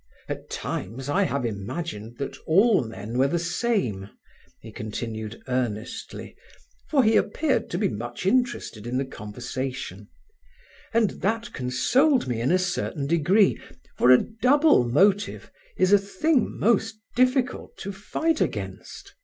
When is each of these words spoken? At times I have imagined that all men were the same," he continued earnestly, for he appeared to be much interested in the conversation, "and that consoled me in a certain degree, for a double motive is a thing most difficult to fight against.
At 0.27 0.49
times 0.49 1.09
I 1.09 1.21
have 1.25 1.45
imagined 1.45 2.17
that 2.17 2.35
all 2.47 2.83
men 2.83 3.19
were 3.19 3.27
the 3.27 3.37
same," 3.37 4.09
he 4.59 4.71
continued 4.71 5.43
earnestly, 5.47 6.35
for 6.89 7.03
he 7.03 7.15
appeared 7.15 7.69
to 7.69 7.77
be 7.77 7.87
much 7.87 8.25
interested 8.25 8.87
in 8.87 8.97
the 8.97 9.05
conversation, 9.05 10.09
"and 10.91 11.11
that 11.21 11.53
consoled 11.53 12.27
me 12.27 12.41
in 12.41 12.51
a 12.51 12.57
certain 12.57 13.05
degree, 13.05 13.61
for 13.95 14.09
a 14.09 14.23
double 14.23 14.89
motive 14.89 15.51
is 15.77 15.93
a 15.93 15.99
thing 15.99 16.57
most 16.57 16.97
difficult 17.15 17.77
to 17.77 17.91
fight 17.91 18.41
against. 18.41 19.13